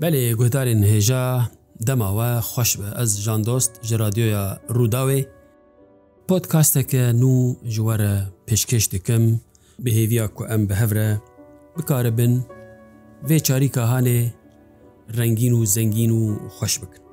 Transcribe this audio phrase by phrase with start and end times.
[0.00, 1.24] بەێ گوتارین هێژە
[1.86, 4.44] دەماوە خۆش بە ئەس ژان دۆست ژە رادیۆیە
[4.76, 5.20] ڕووداوێ
[6.28, 7.32] پۆتکاستێکە نو
[7.74, 8.14] ژوەرە
[8.46, 9.24] پێشکەش دکەم
[9.84, 11.08] بهێویا کو ئەم بەهەورە
[11.76, 12.32] بکارە بن
[13.28, 14.20] وێ چاریکە هاانێ
[15.16, 16.22] ڕەنگین و زەنگین و
[16.56, 17.05] خۆش بکن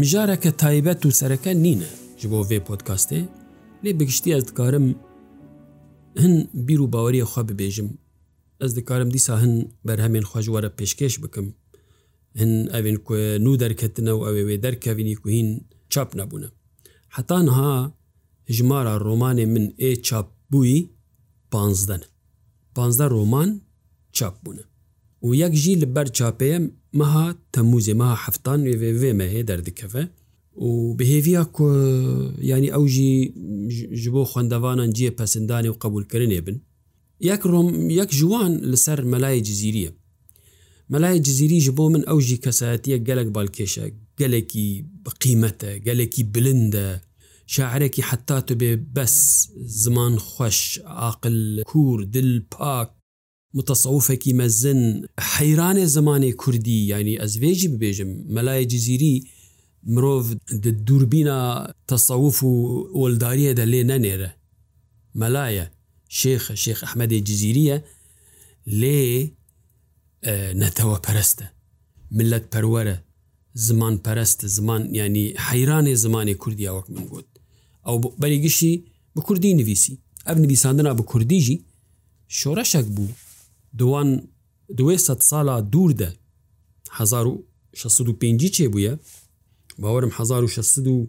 [0.00, 3.20] مژارەکە تایبەت و سەرەکە نینە ji بۆ vê پۆتکاستێ
[3.84, 4.86] لێ بگشتی ez dikarim
[6.22, 6.32] hin
[6.66, 7.88] بیر و باوەریە خوا ببێژم
[8.64, 9.54] ez dikarim dîsa hin
[9.88, 11.46] berhemên xwajiwarە pêşkêş bikim
[12.40, 13.14] hin evên ku
[13.44, 15.48] nû derketine ew ew wê derkevînî ku hîn
[15.92, 16.48] çap nebûne
[17.16, 17.72] hetan ha
[18.56, 20.78] jimara romanê min ê çap bûî
[21.54, 22.02] panzden
[22.76, 23.50] panzda roman
[24.16, 24.64] çap bûne
[25.26, 30.04] û yek jî li ber çapeyem meha temûzê meha heftan vê vê me hê derdikeve
[30.66, 31.64] û bihêviya ku
[32.50, 33.12] yanî ew jî
[34.02, 36.56] ji bo xwendevanan ciyê pesindanê û qebulkirinê bin
[37.30, 37.68] yek rom
[38.00, 39.90] yek ji wan li ser melayê cizîriye
[40.92, 43.84] Melayê cizîrî ji bo min ew jî kesayetiye gelek balkêşe
[44.18, 44.84] gelekî
[45.22, 47.00] qîmete gelekî bilind de
[47.46, 49.16] şaعrekî heta tu bê bes
[49.82, 50.58] ziman xweş
[51.08, 52.90] aqil kûr dil pak
[53.58, 54.82] متەسەوفێکی مەزن
[55.32, 59.14] حەیرانێ زمانی کوردی ینی ئەزوێژی ببێژم مەلای جززیری
[59.92, 60.22] مرۆڤ
[60.86, 61.38] دووربینە
[61.90, 62.52] تەسەوف و
[63.02, 64.30] وەلداریە دە لێ نەنێرە
[65.20, 65.66] مەلایە
[66.18, 67.78] شێخ شێخ ئەحمەدی جززیریە
[68.80, 69.02] لێ
[70.60, 71.46] نەتەوە پەرستە
[72.18, 72.96] ملت پەروەرە
[73.66, 77.28] زمان پەرستە زمان ینی حەیرانێ زمانی کوردیا وەک من گوت
[77.86, 78.74] ئەو بەریگشتی
[79.16, 79.94] بە کوردی نویسی
[80.28, 81.56] ئەم نویساندنا بە کوردیژی
[82.38, 83.12] شۆڕەشەک بوو
[83.78, 84.28] دوان
[84.76, 86.08] 200 سالا دوور دە
[87.00, 88.94] 1605 چێ بووە
[89.80, 91.08] باوەرم 1600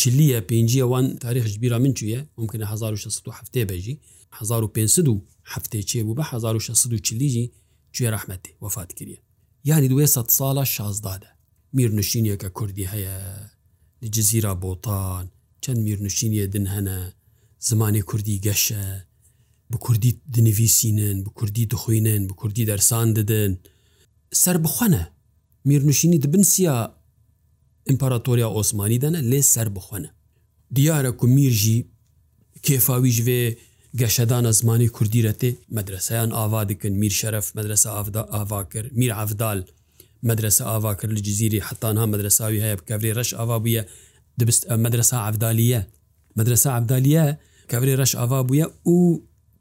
[0.00, 3.98] چلیە پێنجیەوان تاریخش بیرا من چویە ممکنە 1607 بەژی
[4.32, 5.22] 1500
[5.54, 7.52] هەفتێ چێ بوو بە 1600 چلیجی
[7.96, 9.18] کوێ رححمەتی وفات کردە
[9.64, 11.28] یعنی 200 ساڵە شازدادە
[11.76, 13.46] میرنشینیەکە کوردی هەیە
[14.02, 15.26] لە جززیرا بۆتان
[15.64, 17.12] چەند میرنشینیە دن هەنە
[17.58, 18.82] زمانی کوردی گەشە
[19.74, 23.52] بە کوردی دنیویسینن بە کوردی دخوێنن بە کوردی دەرسان دەدەن
[24.42, 25.02] سەر بخۆنە
[25.68, 26.76] میرنوشینی دبنسیە
[27.88, 30.10] ئیمپاراتۆریا ئۆسمانی دەنە لێ سەر بخۆنە
[30.76, 31.78] دیارە و میرژی
[32.66, 33.42] کێفاویش وێ
[34.00, 39.58] گەشەدانە زمانی کوردیرەتێ مەدرسەیان ئاوا دکن میر شەرف مەدرسە ئافدا ئاوا کرد میر عفدال
[40.28, 43.82] مەدرسە ئاوا کرد لە جززیری حتانها مەدرساوی هەیە بکەوری ڕش ئاوا بووە
[44.40, 45.80] دەبست مەدرسە عفدالیە
[46.38, 47.26] مەدرسە عبدالیە
[47.70, 48.96] کەوری ڕش ئاوا بووە و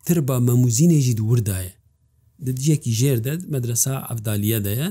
[0.07, 1.73] تر بە مەموزینێژی دووردایە
[2.45, 4.87] دجیەکی ژێردە مەدرسا ئەفدالیەدەیە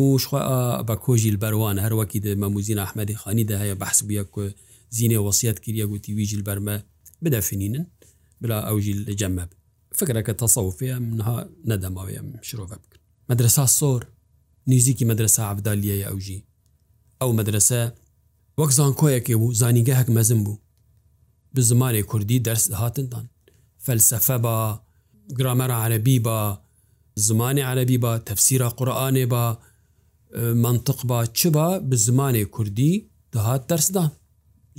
[0.00, 0.42] وشخوا
[0.88, 4.42] بە کۆژی بەروان هەروەکی دە مەموزین ئەحمەدی خانیدا هەیە بەحس بووە کو
[4.96, 6.76] زیینێ وەسیەت کردە گوتی ویژیل بەرمە
[7.24, 7.86] بدەفینینن
[8.42, 9.50] بلا ئەوژیل لە جەمەب
[9.98, 11.36] فکرەکە تەسەوفەیە منها
[11.70, 13.00] نەدەماوەیە شرۆڤە بکرد
[13.30, 14.00] مەدرسا سۆر
[14.70, 16.40] نزیکی مەدرسا عبدالیە ئەوژی
[17.20, 17.82] ئەو مەدرسە
[18.58, 20.58] وەک زانکۆیەکێ بوو زانیگە هەک مەزم بوو
[21.54, 23.26] بە زمانی کوردی دەرس هاتندان
[23.86, 24.56] فەلسەفە بە
[25.38, 26.38] گرامەرە عەربی بە
[27.26, 29.44] زمانی عەربی بە تەفسیرە قورآانێ بە
[30.64, 32.94] منطق بە چ بە بە زمانی کوردی
[33.34, 34.04] دەهات دەرسدا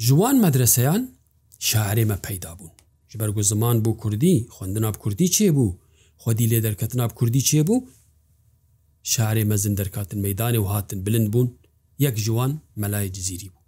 [0.06, 1.02] جوان مەدرسەیان
[1.70, 2.72] شارێمە پەیدا بوون
[3.12, 5.78] ji بەرگو زمان بوو کوردی خوندناب کوردی چێ بوو
[6.22, 7.86] خودی لێ دەرکەتناب کوردی چێ بوو
[9.14, 11.48] شارێ مەزن دەرکاتن مەدانێ و هاتن بلند بوون
[12.06, 12.52] یەک جوان
[12.82, 13.64] مەلای جززیری بوو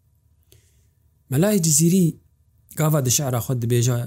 [1.31, 2.05] مەلای جززیری
[2.79, 3.97] گاوا دە شعرا خود دەبێژە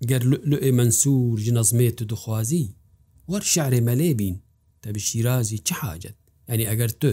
[0.00, 2.74] گەر لؤ منسوور ji نەزمێت و دخوازی
[3.30, 4.36] وەر شارێ مەلێ بین
[4.82, 6.14] تەبی شیرازی چه حاجت
[6.48, 7.12] ئەنی ئەگەر تو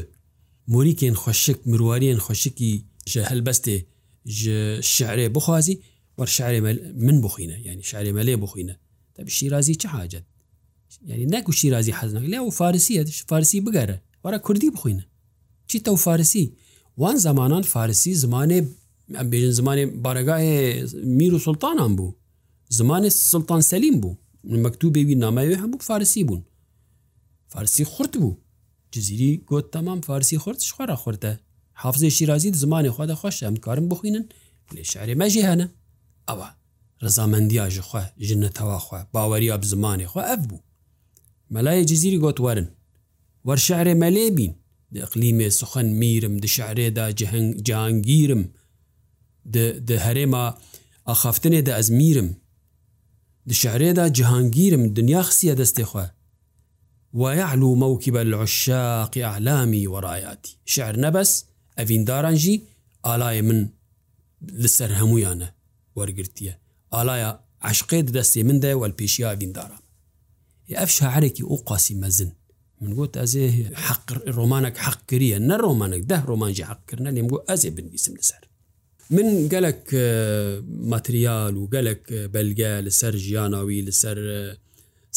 [0.67, 3.77] مریکێن خوشک مرواریان خوشکی ji هەلبەستێ
[4.37, 4.49] ji
[4.95, 5.75] شعرێ بخوازی
[6.19, 6.59] وەر شارێ
[7.05, 8.75] من بخینە ینی شارێ مەلێ بخینە
[9.15, 10.23] تەبی شیرازی چه حاجت
[11.09, 13.01] ینی نەکو شیرازی حەزنەک لێ و فارسیە
[13.31, 15.05] فارسی بگەرە وەرە کوردی بخوینە
[15.67, 16.51] چی تە و فارسی
[16.97, 18.59] وان زمانان فارسی زمانێ
[19.17, 20.57] ئەم بێژن زمانێ بارگاهێ
[21.19, 22.13] میر و سلتانان بوو
[22.79, 24.15] زمانی سلتان سەلیم بوو
[24.65, 26.41] مەکتوبێوی نامەوێ هەموو فارسی بوون
[27.47, 28.37] فارسی خورد بوو
[28.91, 31.29] جززیری گوت تمام فارسی خورد شخوارە خوردە
[31.81, 34.25] حافزێ شیرازی زمانی خوادا خۆش ئەمکارم بخوێنن
[34.75, 35.67] لێ شارێ مەژی هەنە
[36.29, 36.49] ئەوە
[37.03, 40.61] ڕزامەندیا ژخوا ژنەتەواخوا باوەری ئەب زمانی خوا ئەف بوو
[41.53, 42.67] مەلای جززیری گوتوارن
[43.47, 44.53] وەرشارێ مەلێ بین
[44.95, 48.43] دقلیمێ سخن میرم د شعرێدا جهنگ جانگیرم
[49.87, 50.45] د هەرێما
[51.09, 52.29] ئەخافتنێ دە ئەزمیرم
[53.49, 56.05] دشارێدا جهانگیرم دنیا خسیە دەستێخوا
[57.13, 61.45] ويعلو موكب العشاق أعلامي وراياتي شعر نبس
[61.77, 62.61] أفين دارانجي
[63.05, 63.69] آلاي من
[64.41, 65.53] لسر همويانا
[65.95, 66.59] ورقرتية
[66.99, 69.79] آلاي عشقي دستي من ده والبيشيا أفين دارام
[70.71, 72.31] أف شاعرك أقاسي مزن
[72.81, 77.43] من قلت أزي حق رومانك حق كريا نه رومانك ده رومانجي حق كرنا لي مقول
[77.49, 78.49] أزي بنبيسم لسر
[79.11, 79.93] من گەلک
[80.91, 82.01] ماتریال و گەلک
[82.33, 84.17] بەلگە لەسەر ژیانناوی لەسەر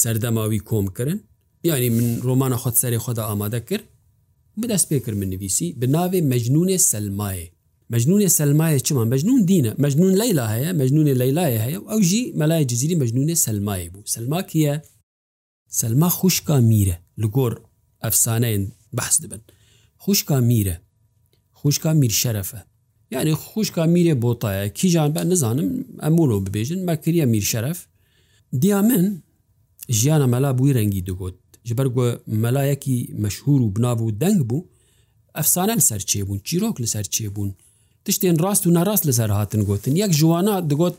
[0.02, 1.18] سەردەماوی کۆمکردن
[1.64, 3.84] یعنی من ڕۆمانە خۆت سەری خۆدا ئامادە کرد
[4.62, 7.46] بدەست پێ کرد من نویسی بناوێ مەجنونێ سلمایە
[7.94, 13.00] مەجنونێ سلمایە چمان مەجنون دینە مەجنون لەیلا هەیە مەجنونێ لەیلایە هەیە ئەو ژی مەلای جززیری
[13.02, 14.74] مەجنونێ سلمایە بوو سلماکیە
[15.80, 17.52] سلما خوشکا میرە لەگۆر
[18.04, 18.62] ئەفسانەن
[18.96, 19.42] بەحس دەبن
[20.04, 20.76] خوشکا میرە
[21.60, 22.60] خوشکا میر شەرەفە
[23.10, 25.68] یعنی خوشکا میرێ بۆتایە کیژان بە نزانم
[26.04, 27.78] ئەمولۆ ببێژن مەکریە میرشەرف
[28.62, 29.06] دیا من
[29.98, 31.36] ژیانە مەلا بووی رەنگی دەگوت
[31.68, 32.08] ژبەر گوە
[32.44, 34.68] مەلایەکی مەشهور و بناو و دەنگ بوو
[35.38, 37.50] ئەفسانە لەسەر چێبوون چیرۆک لەسەر چێبوون
[38.06, 40.98] تشتێن ڕاست و ناڕاست لەسەر هاتن گوتن یەک جوانە دەگوت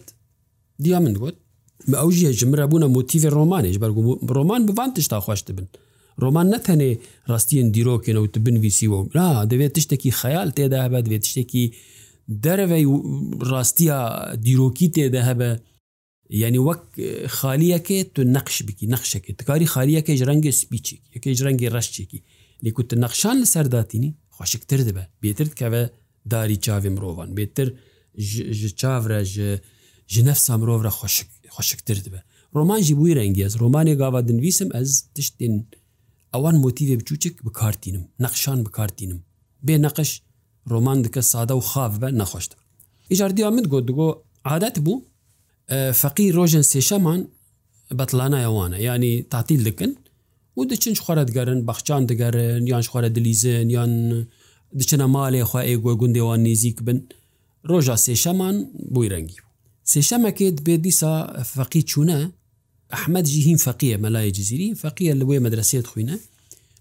[0.84, 1.36] دیا من گوت
[1.92, 3.96] بە ئەو ژە ژمرە بوونە متیڤ ڕۆمانێش بەرگ
[4.38, 5.66] ڕۆمان بڤان تشتا خوۆش دەبن
[6.22, 6.92] ڕۆمان نەتەنێ
[7.32, 11.66] ڕاستیان دیرۆکێنەوە بنویسیەوە را دەوێت تشتێکی خەیال تێدا هەبە دەوێت شتێکی
[12.44, 12.86] دەرەوەی
[13.52, 13.98] ڕاستیە
[14.46, 15.50] دیرۆکی تێدا هەبە
[16.42, 16.82] یعنی وەک
[17.38, 22.20] خالیەکە تو نەقش بکی نەخشەکە تکاری خالیەکەش ڕەنگە سپیچێک یەکەش ڕەنگی ڕشتێکی
[22.66, 25.82] لێکوتە نەخشان لە سەرداتینی خۆشکتر دەبە بێتر کەوە
[26.34, 27.68] داری چاوێ مرۆڤان بێتتر
[28.80, 29.22] چاورە
[30.14, 30.92] ji nefsa mirov re
[31.60, 32.20] xşiktir dibe.
[32.58, 35.54] Roman jî bûî rengez Romanê gava dinvîsim ez tiştên
[36.34, 39.20] ئەوان مۆتیوێ بچوچک بکارتینم نەخشان بکارتینم
[39.66, 40.10] بێ نەقش
[40.72, 42.56] ڕۆمان دکە سادە و خاف بە نەخۆشتە
[43.12, 44.08] ئیجاردیا من گۆ دگۆ
[44.50, 45.04] عادەت بوو
[46.02, 47.22] فەقی ڕۆژن سێشەمان
[48.00, 49.92] بەتلانایەوانە ینی تاتیل دکن
[50.58, 53.92] و دچن خوارەتگەرن بەخچان دەگەرن یان خوارە دلیزن یان
[54.80, 57.00] دچنە مالێ خوا ئێگۆ گوندێوان نزیک بن
[57.70, 58.56] ڕۆژە سێشەمان
[58.94, 59.40] بووی ڕەنگی
[59.92, 61.14] سێشەمەکێت بێ دیسا
[61.54, 62.20] فەقی چوونە
[62.94, 66.18] ئەحمد جیهین فەقیە مەلای جززیری فەقیە لەوەی مەدرسێت خوینە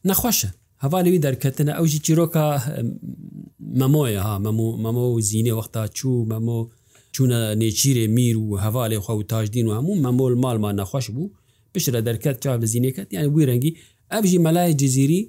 [0.09, 0.51] نەخۆشە
[0.85, 2.45] هەوا لەوی دەرکەتنە ئەوژی چیرۆکە
[3.81, 6.59] مەمۆیە ها مەمو مەمە و زیینێ وەختا چوو مەمۆ
[7.15, 11.33] چوونە نێچیرێ میر و هەوا لێ خوا و تاژدین و هەموو مەمۆل ماڵمان نەخۆش بوو
[11.75, 13.73] پشرە دەرکەت چا لە زیینەکەت یان وی ڕەنگی
[14.13, 15.21] ئەبژی مەلای جززیری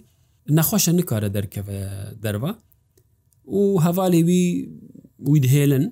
[0.57, 1.77] نەخۆشە نکارە دەرکەوە
[2.23, 2.51] دەرەوە
[3.57, 4.43] و هەوا لێوی
[5.29, 5.85] وی دهێلن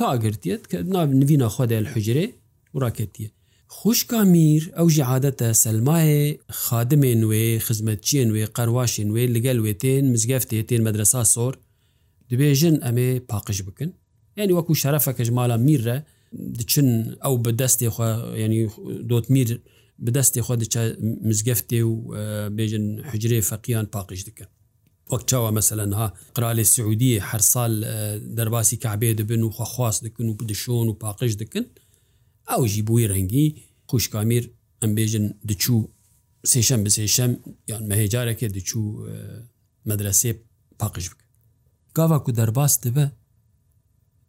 [0.00, 2.26] تاگررتێت کە ناوی نەخۆدا حجرێ
[2.74, 3.30] و ڕاکێتیە
[3.78, 6.22] خوشکا میر ئەو ژعادەتە سلمایە
[6.64, 11.54] خادمێ نوێ خزمەتچیە نوێ قەرواشی نوێ لەگەل وێتێن مزگەفتێ تێن مەدرسا سۆر
[12.30, 13.90] دبێژن ئەمێ پاقش بکن
[14.38, 15.96] یعنی وەکو شەرەفەکەش مالا میرە
[16.58, 16.88] دچن
[17.24, 17.88] ئەو بەدەستی
[18.42, 18.60] ینی
[19.10, 19.50] دۆت میر
[20.04, 20.74] بەدەستی خۆ دچ
[21.28, 21.94] مزگەفتێ و
[22.56, 24.48] بێژن حجرێ فەقییان پاقش دکن
[25.12, 26.06] وەک چاوە مەسەەنها
[26.36, 27.72] قرالی سعودی هەر سال
[28.36, 31.66] دەرباسی کابێ دەبن و خواست دکن و بدشۆن و پاقش دکن
[32.52, 33.46] ئەوژی بووی ڕەنگی
[33.90, 34.44] خوشکامیر
[34.82, 35.78] ئەمبێژن دچوو
[36.52, 37.32] سێشەم بسێشەم
[37.70, 38.86] یان مەهێجارێکێ دچوو
[39.88, 40.32] مەدرسێ
[40.80, 41.24] پاقش بکە
[41.96, 43.04] گاوا کو دەرباس دبە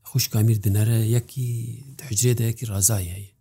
[0.10, 1.50] خوشکامیر دنەرە یەکی
[2.08, 3.32] حجرێدا یەکی ڕزای هەیە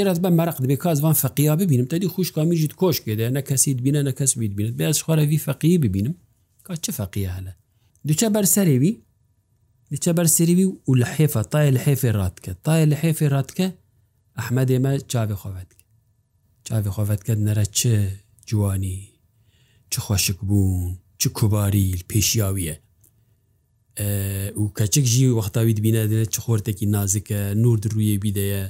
[0.00, 4.12] ێرت بە مەرق دەبێ کازوان فەقیا ببینم تدی خوشکامیژیت کۆش کێدا نە کەسیت بینە نە
[4.18, 6.14] کەس بیت بینێت بێ خوارەوی فەقی ببینم
[6.66, 7.52] کا چه فەقیە هەلە
[8.08, 8.92] دوچە بەرسەرێوی
[9.92, 13.68] دیچە بەرسریوی و لە حێفە تای لە حێفێ ڕاتکە تای لە حێفێ ڕاتکە
[14.38, 15.70] ئەحمەد ئێمە چاوی خۆەت
[16.66, 17.80] چاوی خۆەتکە نەرە چ
[18.48, 18.98] جوانی
[19.90, 22.74] چ خۆشک بوون چ کوباری پێشیاویە
[24.60, 28.64] و کەچک ژی وەختاوی بینە دێت چ خۆرتێکی نازکە نور درویە بیدەیە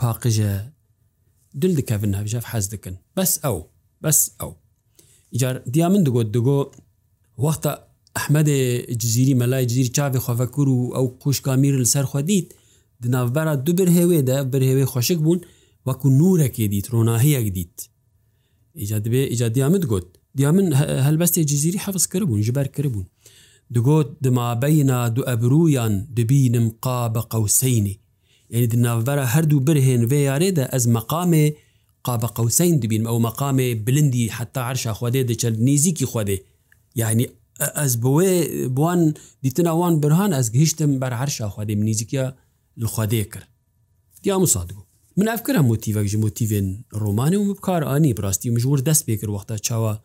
[0.00, 0.52] پاقژە
[1.60, 3.58] دل دکەن هەژاف حەز دکن بەس ئەو
[4.02, 4.52] بەس ئەو
[5.40, 6.58] جار دیا من دگۆت دگۆ
[7.44, 7.72] وەختە
[8.18, 8.58] ئەحمەدێ
[9.02, 12.48] جزیری مەلای جزیری چاوێ خۆفەکوور و ئەو قوشکامیر لەسەر خودیت
[13.02, 15.40] دناوبەرە دو برهێوێدا برهێوێ خۆشک بوون
[15.86, 17.76] وەکو نورەکێ دیت ڕۆناهەیەک دیت
[18.80, 20.06] ئیجا دەبێ ئیجا دیامت گوت
[20.36, 20.66] دیا من
[21.06, 23.06] هەلبەستی جزیری حەفز کرد بوون ژبەر کرد بوون
[23.74, 27.98] دگوت دمابینا دو ئەبرویان دبینم قا بە قوسینی
[28.52, 31.46] یعنی دناوبەرە هەردوو برهێن وێ یارێدا ئەس مەقامێ
[32.06, 36.38] قا بە قوسین دبین ئەو مەقامێ بلندی حتا عرشە خودێ دەچەند نزیکی خودێ
[37.00, 37.24] یعنی
[37.58, 38.30] ez bi wê
[38.76, 42.36] buwan dîtina wan birhan ez gihiştim ber her şaxwadê min nîzikiya
[42.80, 43.42] li xwadê kir
[44.24, 44.80] ya musad bû
[45.16, 49.08] min ev kir motivek ji motivên romanê û bikar anî rastî min ji wir dest
[49.08, 50.02] pêkir wexta çawa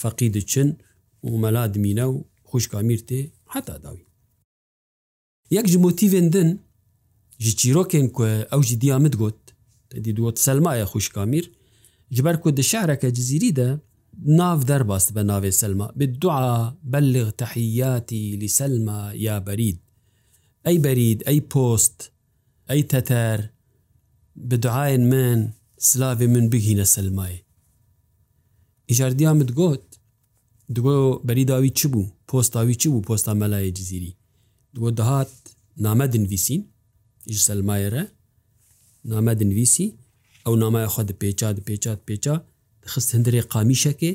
[0.00, 0.78] feqî diçin
[1.24, 4.04] û mela dimîne û xşkamîr tê heta dawî
[5.50, 6.60] yek ji motivên din
[7.38, 9.38] ji çîrokên ku ew jî diya min got
[10.04, 11.44] dî got selmaya xşkamîr
[12.10, 13.80] ji ber ku di şehreke cizîrî de
[14.18, 19.78] ناف دەرباست بە ناوێ سلمە بدوعا بەلغ تەحیاتی لیسلمە یا بەرید
[20.66, 21.98] ئەی بەرید ئەی پۆست
[22.70, 23.38] ئەی تەتەر
[24.50, 25.40] بدعاەن من
[25.88, 27.36] سلاێ من بگینە سلمای
[28.90, 29.86] ئیژاردیامت گوت
[30.76, 34.16] دووە بەریداوی چ بوو پۆستاوی چ بوو پۆستا مەلای جززیری
[34.76, 35.32] دووە دەهات
[35.84, 36.62] نامە دنویسین
[37.28, 38.04] ئیش سلمایرە
[39.12, 39.88] نامە دنویسی
[40.46, 42.24] ئەو نامای خۆ پێچ پێچات پێچ
[42.84, 44.10] dixist hindirê qamişekê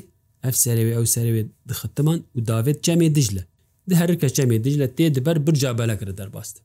[0.48, 3.44] ev serê ew serê dixitiman û davêt çemê dijle
[3.90, 6.56] di herke çemê dijle tê diber birca belekir derbast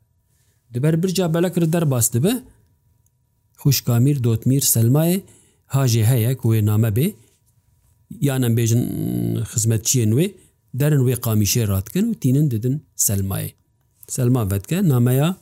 [0.73, 2.33] diber birca belekir derbas dibe
[3.69, 5.21] xşkamîr dotmîr selmayê
[5.67, 7.13] hajê heye ku wê name bê
[8.21, 8.83] yan em bêjin
[9.53, 10.31] xizmetçiyên wê
[10.73, 13.51] derin wê qamişê ratkin û tînin didin selmayê
[14.07, 15.37] Selma vedke nameya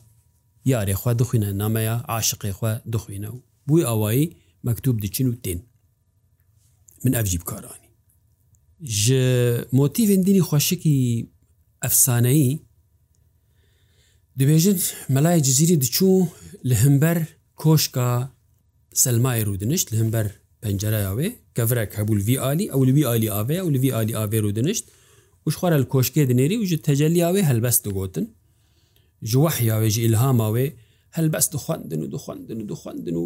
[0.65, 3.35] yarê xwe dixwîne nameya aşiqê xwe dixwîne û
[3.69, 5.59] bû awayî mektub diçin û tên
[7.05, 7.87] من ئەفجی بکارانی
[8.99, 9.21] ji
[9.77, 10.97] مۆتیڤێندینی خۆشکی
[11.83, 12.53] ئەفسانایی
[14.39, 14.77] دەبێژن
[15.15, 16.27] مەلای جززیری دچوو
[16.69, 17.17] لە هەمبەر
[17.63, 18.09] کۆشکا
[19.03, 20.25] سلمای رودنشت لە هەمبەر
[20.61, 24.85] پەنجرااوێ کەڤرە کەبول وی عالی ئەو لەوی عالی ئاێ ئەو لەوی عالی ئاێ رودنشت
[25.45, 28.25] وش خوارە لە کۆشکێ دنێری وژ تەجلیاوێ هەلبەست دەگوتن
[29.31, 30.67] ژوەحیاوێژ ئیلهاماوێ
[31.17, 33.23] هەل بەس دخواندن و دخواندن و دخواندن و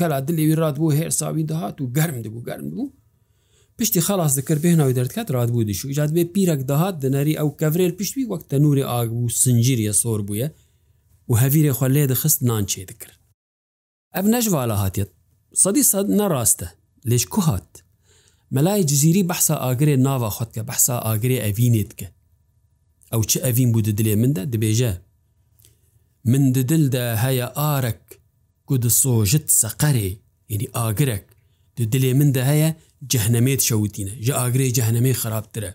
[0.00, 2.92] کەلا دلێوی ڕات بوو هێرساوی داهات و گەرم دەبوو گەرم بوو
[3.78, 7.50] پشتی خلاص دەکرد بێنەوەی دەردکات ڕات بوو دیش و جات بێ پیرەک داهات دەنەری ئەو
[7.62, 10.48] کەورێر پشتوی وەک تەنوری ئاگ بوو سنجریە سۆر بووە
[11.28, 13.18] و هەویرێ خۆ لێ دەخست نانچێ دەکرد
[14.16, 15.08] ئەف نەژوالا هااتێت
[15.62, 16.68] سەدی سەد نەڕاستە
[17.04, 17.72] لێش کو هاات
[18.54, 22.08] مەلای جززیری بەحسا ئاگرێ ناوا خۆتکە بەحسا ئاگرێ ئەڤینێتکە
[23.12, 24.92] ئەو چه ئەڤین بوو دلێ مندە دەبێژە
[26.32, 28.02] من ددلدا هەیە ئارك
[28.68, 30.10] گو دسۆژت سەقەرێ
[30.50, 31.24] یعنی ئاگرك
[31.92, 32.70] دلێ مندا هەیە
[33.12, 35.70] جەهنەمێت شەوتینە ژە ئاگرێ جەهنەمێ خراپترە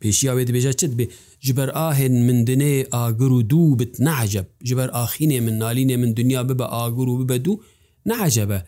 [0.00, 1.06] پێشیاوێ دەبێژە چت بێ
[1.46, 6.42] جبەر ئاهێن من دنێ ئاگر و دوو بت نعجب جبەر ئاخینێ من نالینێ من دنیا
[6.48, 7.62] ببە ئاگر و ببە دوو
[8.10, 8.58] نعجبە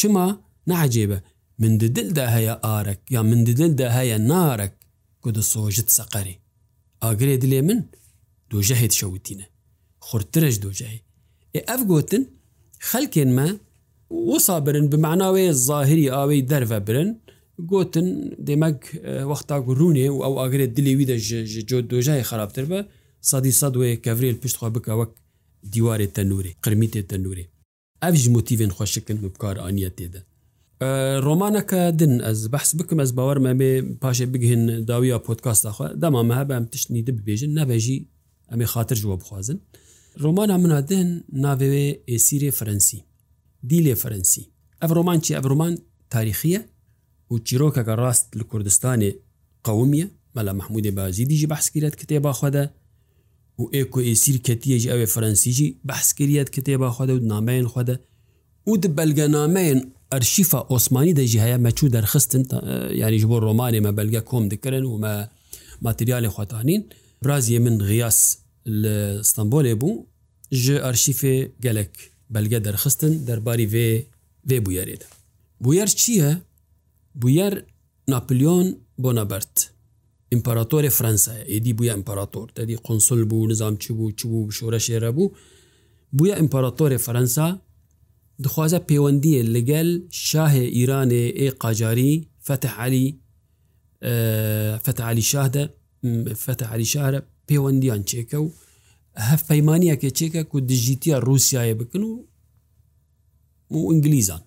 [0.00, 0.26] چما
[0.70, 1.18] نعجێبە
[1.62, 4.74] من ددلدا هەیە ئارك یا من ددلدا هەیە نارك
[5.22, 6.34] گو دسۆژت سەقەرێ
[7.02, 7.78] ئاگرێ دلێ من
[8.50, 9.46] دوژەهێت شەوتینە
[10.08, 10.92] خورترش دوجێ
[11.68, 12.22] ئەف گوتن
[12.90, 13.48] خەلکێنمە
[14.30, 17.08] وەسا برن بمعناوەیە ظاهری ئاوەی دەرە برن
[17.70, 18.08] گوتن
[18.46, 18.78] دێمەک
[19.30, 21.16] وەختا ڕوونێ و ئەو ئاگرێت دلێوی دە
[21.68, 22.78] جۆ دۆژای خراپتر بە
[23.30, 25.12] سادی سادوەیە کەڤریل پشتخوا بکەوەک
[25.72, 27.46] دیوارێت تەنووری قرمی تێ تەنووری
[28.04, 30.20] ئەف ژ متیڤێن خۆشکن و بکار ئاە تێدا
[31.26, 33.70] ڕۆمانەکە دن ئەس بەحس بکەم ئەس باوەرمە بێ
[34.02, 37.98] پاشێ بگهن داویە پۆتکاستاخوا دامامە هە بەم تشتنی دە ببێژن نەبێژی
[38.50, 39.58] ئەمێ خاطر ژوە بخوازن.
[40.24, 41.08] ڕۆمانا منادن
[41.44, 42.98] ناوێوێ ئێسیرێ فەرەنسی
[43.68, 44.44] دیلێ فەرەنسی
[44.80, 45.74] ئەف ڕۆمان چی ئەڤڕۆمان
[46.14, 46.60] تاریخیە
[47.30, 49.10] و چیرۆکەکە ڕاست لە کوردستانی
[49.66, 50.06] قومیە
[50.36, 52.64] مەلا مححمودی بازی دیژی بەحسکرێت کتێباخوادا
[53.60, 57.96] و ئێکۆ ئێسیر کەتیەژی ئەوێ فەرەنسیجی بەحسکرێت کتێباخوادا و نامەیەن خوادا
[58.70, 59.80] و د بەلگەنامەیەن
[60.12, 62.42] ئەرشیفا ئۆسمانی دەژی هەیە مەچوو دەرخستن
[63.00, 65.12] یانیش بۆ ڕۆمانێمە بەلگە کۆم دکردن ومە
[65.84, 66.82] ماتریالی خواتانین
[67.22, 68.18] برازیە من غیاس
[68.66, 70.04] لە ستانبولێ بوو
[70.54, 71.90] ji ئەرشیفێ gelek
[72.34, 73.90] belge derxistin derbarî vê
[74.48, 75.06] vê bûyerê de.
[75.60, 76.36] Bûyer çi ye?
[77.14, 77.62] Bûyer
[78.08, 79.70] Napolyon Bonabert
[80.32, 85.24] İmparatorê Fransaya êdî bûye imparator dedî konsul bû nizam çi bû çi bû şoreşêre bû
[86.12, 87.58] bûye imparatorê Fransa
[88.44, 93.06] dixwaze pêwendiyê li gel şahê İranê ê qacarî Feteh Alî
[94.84, 95.68] Feteh Alî Şah de
[96.34, 98.48] Feteh Alî Şahre پەیوەندیان چێکە و
[99.28, 102.20] هەف پەیمانیەکە چێکە و دژیتیە رووسایە بکن و
[103.70, 104.42] و ئینگلیزان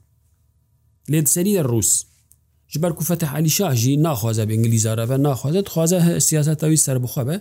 [1.11, 1.91] لێدسەریە ڕوس
[2.73, 7.37] ژبەر و فەتە علیشاژی ناخوازە بە ئنگلیزارەوە ناخوازت خوازە سیاستەوی سەر بخەبە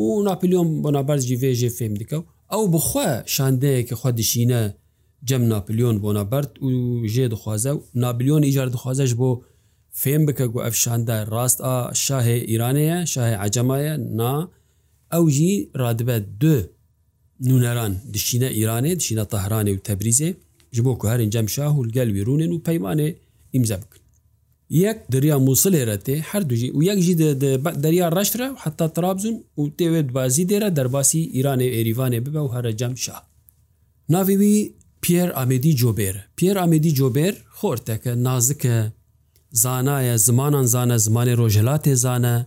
[0.00, 4.62] و ناپلیۆم بۆ نابەرجی وێژێ فێم دیکە و ئەو بخوا شاندەیەکی خوا دشینە
[5.28, 6.68] جەم ناپلیۆن بۆ نابەرد و
[7.14, 9.30] ژێ دخوازە و نابلیۆن ئیجار دخوازەش بۆ
[10.02, 14.34] فێم بکە گو ئەف شاندە ڕاست ئا شاهێ ئیرانەیە شاهێ عجەمایە نا
[15.14, 16.54] ئەو ژی ڕادبە دو
[17.48, 20.30] نونەران دشینە ئیرانێ دشینە تەهرانێ و تەبریزێ
[20.76, 23.08] ji بۆ ku herên cemşah û gel wîrûnên û peymanê
[23.58, 24.02] îmze bikin.
[24.68, 27.14] Yek deriya Musul êretê her du jî û yek jî
[27.84, 32.76] deriya reşre heta Trabzun û tê wê dibazî dêre derbasî İranê êrîvanê bibe û here
[32.80, 33.20] cemşah.
[34.12, 34.56] Navê wî
[35.04, 36.14] Pierre Amedî Cobêr.
[36.36, 38.92] Pierre Amedî Cobêr xorteke nazike,
[39.52, 42.46] zanaye zimanan zane zimanê rojhelatê zane,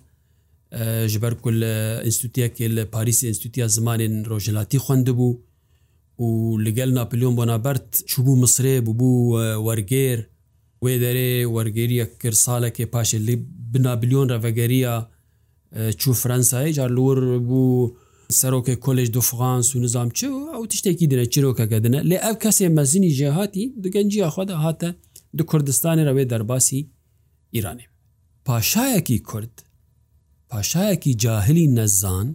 [1.08, 1.74] ji ber ku li
[2.06, 5.38] institutiyekê li Parîsê institutiya zimanên rojelatî xwendibû
[6.20, 6.26] û
[6.66, 9.12] li gel Napolyon Bonabert çûbû Misrê bûbû
[9.68, 10.20] wergêr
[10.84, 13.36] wê derê wergêriye kir salekê paşê li
[13.74, 15.10] binabilyon revegeriya
[15.76, 17.94] çû Fransayê car lor bû
[18.30, 22.70] serokê Kolej do Frans û nizam çi ew tiştekî dine çîrokeke dine lê ev kesê
[22.70, 24.96] mezinî jê hatî di genciya xwe de hate
[25.38, 26.88] di Kurdistanê re wê derbasî
[27.54, 27.82] İranê.
[28.46, 29.69] Paşayekî Kurd
[30.54, 32.28] پاشایەکی جاهلی نەزان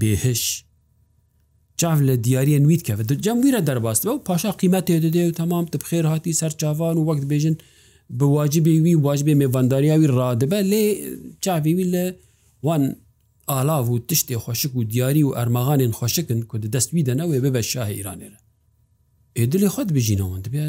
[0.00, 0.42] بێهش
[1.80, 6.04] چاف لە دیارە نویت کەف جەمگیرە دەرباست بە و پاشا قیمەتێ دەدێ و تەمام بخێر
[6.12, 7.54] هاتی سەر چاوان و وەک بێژن
[8.20, 10.84] بواجبی وی واجبێ مێڤنداریاوی ڕادبە لێ
[11.44, 12.04] چاویوی لە
[12.66, 12.82] وان
[13.50, 18.38] ئالاو و تشتێ خۆشک و دیاری و ئەرمەغانین خۆشکن کو دەستوی دەنەوێ ببە شاه ایرانێرە
[19.52, 20.64] دلێ خۆت بژینەوە دەبێ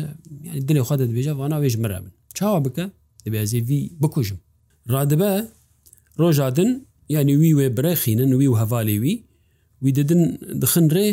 [0.68, 2.86] دلێ خۆت دەبێژە واناوێژ مرە من چاوە بکە
[3.26, 4.38] دەبێ زێوی بکوژم
[4.94, 5.32] ڕادبە
[6.22, 6.70] ڕۆژادن
[7.18, 9.16] ینی وی وێ برەخینن وی و هەوالی وی
[9.84, 10.22] وی دەدن
[10.64, 11.08] دخنرێ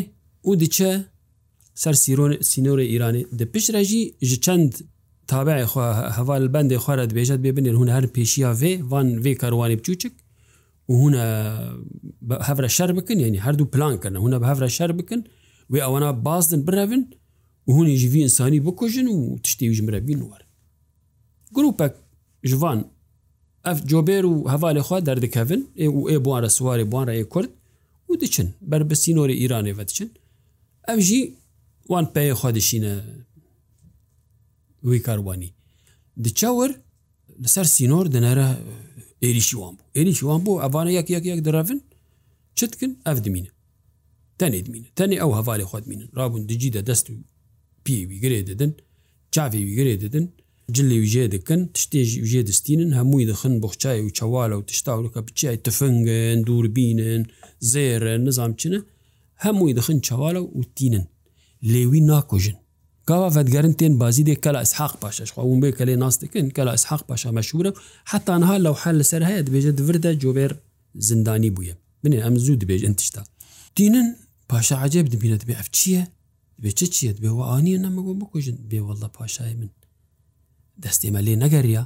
[0.48, 0.90] و دیچە
[1.82, 4.70] سەر سیرۆن سینۆرە ئیرانی دەپشرەژی ji چەند
[5.30, 5.56] تابع
[6.18, 10.14] هەوال بەندێ خوارە دبێژات بێبنێن هون هەر پێشیا vê van vê کاروانی بچوچک
[10.88, 11.22] و هونە
[12.48, 15.20] هەرە شەر بکن ینی هەردوو پلانکەن هونە بە هەرە شەر بکن
[15.72, 17.02] وێ ئەوەنا بازدن برەن
[17.68, 20.42] و هوونی ژوی ئسانی بکوژن و تشتی ژمرە بینوار
[21.56, 21.94] گروپەک
[22.50, 22.80] ژوان
[23.68, 27.50] ئەف جۆبێر و هەوا لەخوا دەردەکەون ئێ و ئێ بوارە سووارێ بوارە ئێ کورد
[28.08, 30.08] و دچن بەربسی نۆری ئیرانێ بەچن
[30.88, 31.20] ئەم ژی
[31.90, 32.94] وان پێی خودشینە
[34.88, 35.50] وی کاروانی
[36.24, 36.70] دچاور
[37.44, 38.48] لەسەر سینۆر دەنەرە
[39.24, 41.80] عێریشیوان بوو عێریشیوان بوو ئەوانە یەک یەک یەک دەراون
[42.58, 43.50] چتکن ئەف دمینە
[44.40, 47.12] تەنێ دمینە تەنێ ئەو هەوالی خودمینن رابوون دجی دە دەست و
[47.84, 48.72] پیوی گرێ دەدن
[49.34, 50.24] چاوی ویگرێ دەدن
[50.74, 56.38] جلی وژێ دکن تشتێژی وژێ دەستینن هەمووی دەخن بخچای و چاوالە و تشتاولەکە بچای تفنگن
[56.46, 57.22] دووربینن
[57.70, 58.78] زێرە نزانامچنە
[59.44, 61.04] هەمووی دەخن چاوالە و وتینن
[61.72, 62.56] لێوی ناکۆژن
[63.08, 66.70] گاوا فەدگەرن تێن بازی دێک کە لە ئەسحاق پاشەشخواون بێ کە لێ ناستەکەن کە لە
[66.74, 67.70] ئەسحاق پاشا مەشورە
[68.12, 70.52] حتانها لەو حل لەسەر هەیە دەبێژە دووردە جۆبێر
[71.08, 71.74] زندانی بووە
[72.04, 73.22] منێ ئەم زوو دەبێژن تشتا
[73.76, 74.08] دینن
[74.50, 76.02] پاشا عجب دەبینێت بێ ئەف چییە؟
[76.62, 79.70] بێ چ چیت بێەوە ئاانیە نەمەگو بکوژن بێوەڵە پاشای من
[80.84, 81.82] دەستێمە لێ نەگەریە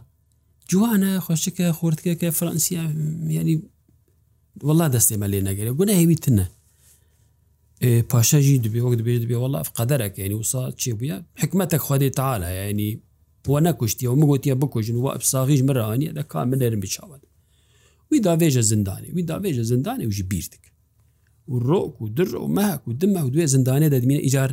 [0.70, 2.82] جوانە خۆشکە خورتکە کە فرەنسیە
[3.38, 3.56] ینی
[4.66, 6.46] وڵا دەستێمە لێ نەگەری بۆ نەهێویتنە
[8.10, 12.90] پاشەژی دبێ وەک دەبێت دەبێ وڵا قەدەرەکە ینی وسا چێ بووە حکمەتە خودی تاالە ینی
[13.44, 17.22] بۆ نەکوشتیەوە مگوتیە بکوژن و ئەساغیش مرانیە دەکا منێرم بچاوت
[18.10, 20.62] وی داوێژە زندانی وی داوێژە زندانی وژی بیردک
[21.50, 24.50] و ڕۆک و در و مەک و دمە و دوێ زندانێ دەدمینە ئیجار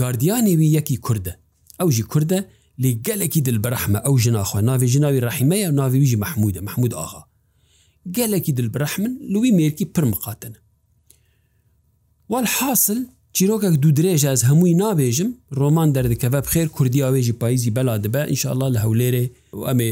[0.00, 1.32] گاردیانێوی یەکی کووردە
[1.80, 2.38] ئەوژی کووردە
[2.82, 7.22] لێ گەلێکی دلبرەحمە ئەو ژناخوا ناوی ژناوی ڕحیمەیە و ناویویژی مححمودە محمود ئاغا
[8.16, 10.54] گەلێکی دلبرەحمن لوی مێرکی پرمقاتن
[12.30, 12.98] والحاصل
[13.36, 18.78] چیرۆکێک دوو درێژ ئەس هەمووی نابێژم ڕۆمان دەردەکەە بخێر کوردیاوێژی پاییزی بەلا دەبە ئینشاءله لە
[18.84, 19.24] هەولێرێ
[19.58, 19.90] و ئەمێ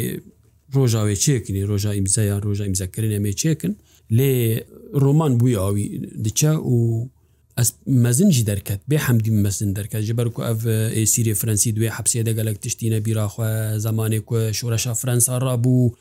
[0.76, 3.72] ڕۆژاوێ چێکنی ڕۆژا ئیمزایان ڕۆژا ئیمزەکردن ئەمێ چێکن
[4.16, 4.32] لێ
[5.02, 5.84] ڕۆمان بووی ئاوی
[6.24, 6.76] دچە و
[7.58, 7.70] ئەس
[8.04, 10.60] مەزنجی دەرکەت بێ حەمدی مەسن دەرکات جبەر و ئەف
[11.02, 13.50] ئسیری فرەنسی دوێ حبسێ دەگەلک تشتینە بیراخوا
[13.86, 14.26] زمانێک
[14.58, 15.92] شوورەشا فرەنسا ڕبوو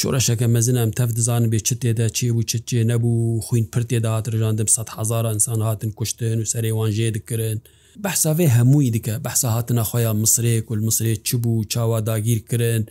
[0.00, 4.10] شوورەشەکە مەزن ئەم تەف دزانم بێ چ تێدا چێ و چ چێ نەبوو خوین پرتێدا
[4.16, 7.58] هاترژاندم 100 هزار ئەسان هاتن کوشتن و سەرێوانژێ دکردن
[8.04, 12.82] بەحساێ هەمووی دیکە بەحسا هاتنە خۆیان مسرێک و مسرێ چ بوو چاوا داگیر کردن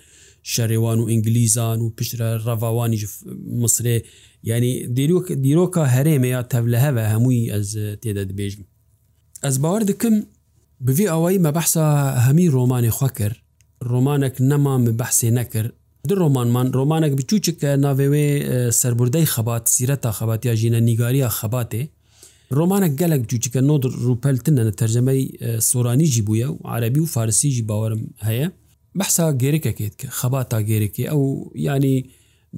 [0.51, 2.99] شەڕێوان و ئینگلیزان و پشرە ڕەڤوانی
[3.61, 3.97] مسرێ
[4.49, 4.73] ینی
[5.45, 7.67] دیرۆکە هەرێمەیە تەولە هەوە هەمووی ئەز
[8.01, 8.61] تێدە دبێژم
[9.45, 10.15] ئەس باوار دکم
[10.85, 11.85] بڤی ئەوەی مە بەحسا
[12.25, 13.37] هەمی ڕۆمانی خوا کرد
[13.91, 15.71] ڕۆمانێک نەما بەحسێ نەکرد
[16.09, 18.27] دو ڕۆمانمان ڕۆمانێک بچوچکە ناوێوێ
[18.79, 21.83] سربوردەی خەبات سیرەتا خەباتیا ژینە نیگاریە خەباتێ
[22.57, 23.75] ڕۆمانە گەلک جوچکە نۆ
[24.07, 25.21] روپەلتنە تەرجەمەی
[25.69, 28.47] سۆرانیجی بووە و عربی و فارسیجی باوەرم هەیە
[28.99, 31.23] بەسا گێرەکەکێت کە خەبات تا گێرەێ ئەو
[31.67, 31.97] ینی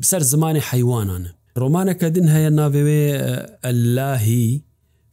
[0.10, 3.06] سەر زمانی حیوانانە ڕۆمانەکە دن هەیە ناوێوێ
[3.66, 4.48] ئەلهی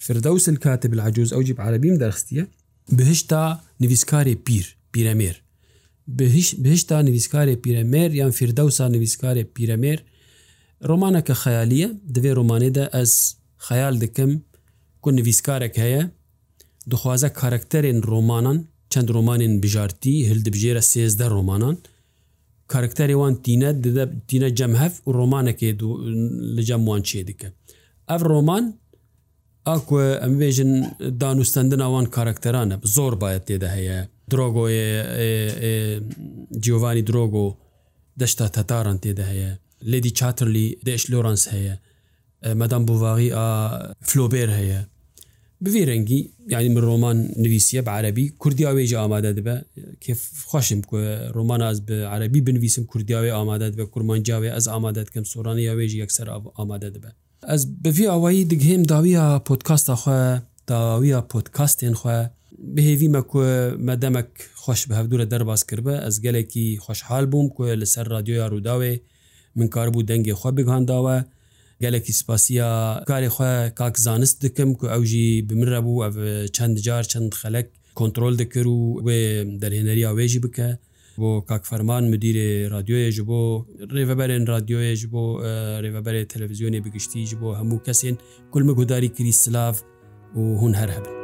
[0.05, 2.45] فردەوس کاتب العجوز ئەو جیب عربیم دەرخستیە
[2.99, 3.43] بهشتا
[3.83, 5.37] نویسکاری پیر پیرەمێر
[6.65, 9.99] بهشتا نویسکاری پیرەمێر یان فردەوسا نویسکاری پیرەمێر
[10.89, 13.15] ڕۆمانەکە خەیالیە دەوێ ڕۆمانێدا ئەس
[13.67, 14.31] خەیال دکم
[15.03, 16.03] کو نویسکارێک هەیە
[16.93, 18.59] دخوازە کارکتەرێن ڕۆمانان
[18.95, 21.77] چەند ڕۆمانین بژارتی هەلدبژێرە سێزدە ڕۆمانان
[22.73, 23.71] کارکتەرێوان تینە
[24.29, 25.71] تینە جەمهف و ڕۆمانەکێ
[26.55, 27.49] لە جەموان چێ دیکە
[28.11, 28.65] ئەف ڕۆمان
[29.69, 30.73] ئاکوێ ئەمێژن
[31.23, 33.99] دانوستەندن ئەوان کارکتەرانە زۆر باەت تێدا هەیە
[34.33, 34.81] درۆگۆی
[36.65, 37.47] جیۆوانی درۆگۆ
[38.21, 39.51] دەشتا تەتاران تێدا هەیە
[39.91, 41.75] لێدی چاترلی دێش لۆرانس هەیە
[42.61, 43.47] مەدام بوواغی ئا
[44.09, 44.81] فلۆبێر هەیە
[45.65, 46.21] بێ ڕەنگی
[46.53, 49.57] یعنی من ڕۆمان نوویسیە بە عربی کوردیاوێژ ئامادە دەبە
[50.05, 50.81] کێفخواشم
[51.37, 56.27] ڕۆمان ئاز بە عربی بنویسم کوردیاوێ ئامادەات بە کورمانجاوێ ئەس ئامادەات کەم سۆرانی یاوێژی یەکسەر
[56.59, 57.11] ئامادە دەبە
[57.51, 60.21] ئەس بەفی ئەوایی دگهێم داویە پۆتکاستاخوا
[60.71, 62.19] داویە پۆتکاستێن خوێ
[62.75, 63.41] بهێویمە کو
[63.89, 64.31] مەدەمەک
[64.63, 68.93] خوۆش بە هەفتورە دەرباز کردە ئەس گەلێکی خوۆشحال بووم کوێ لەسەر رادیۆیا ڕووداوێ
[69.59, 71.17] من کار بوو دەنگێ خوا بگانداوە
[71.85, 72.71] gelekî spasiya
[73.11, 76.15] karê xwe kak zanist dikim ku ew jî bimire bû ev
[76.57, 77.67] çend car çend xelek
[78.01, 79.21] kontrol dikir û wê
[79.63, 80.71] derhêneriya wê jî bike
[81.23, 83.41] بۆ کاکفەرمان مدیرێ رادیۆیە ji بۆ
[83.95, 85.23] ڕێڤبەرێن رادیۆیە ji بۆ
[85.85, 88.17] ڕێڤبەرێ تەلەڤزیۆنێ بگشتی ji بۆ هەموو کەسێن
[88.53, 89.77] کولمە گوداری کری سلااف
[90.37, 91.22] و هون هەر هەبن